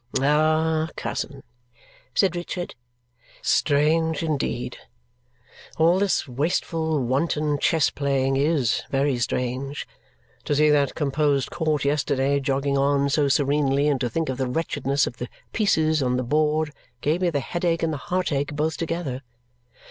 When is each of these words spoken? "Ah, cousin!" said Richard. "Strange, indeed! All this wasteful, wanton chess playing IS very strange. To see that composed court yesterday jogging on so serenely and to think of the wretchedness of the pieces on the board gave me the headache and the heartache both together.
"Ah, 0.19 0.89
cousin!" 0.95 1.43
said 2.15 2.35
Richard. 2.35 2.73
"Strange, 3.43 4.23
indeed! 4.23 4.79
All 5.77 5.99
this 5.99 6.27
wasteful, 6.27 6.99
wanton 6.99 7.59
chess 7.59 7.91
playing 7.91 8.35
IS 8.35 8.81
very 8.89 9.19
strange. 9.19 9.87
To 10.45 10.55
see 10.55 10.71
that 10.71 10.95
composed 10.95 11.51
court 11.51 11.85
yesterday 11.85 12.39
jogging 12.39 12.79
on 12.79 13.11
so 13.11 13.27
serenely 13.27 13.87
and 13.87 14.01
to 14.01 14.09
think 14.09 14.27
of 14.29 14.39
the 14.39 14.47
wretchedness 14.47 15.05
of 15.05 15.17
the 15.17 15.29
pieces 15.53 16.01
on 16.01 16.17
the 16.17 16.23
board 16.23 16.73
gave 17.01 17.21
me 17.21 17.29
the 17.29 17.39
headache 17.39 17.83
and 17.83 17.93
the 17.93 17.97
heartache 17.97 18.55
both 18.55 18.77
together. 18.77 19.21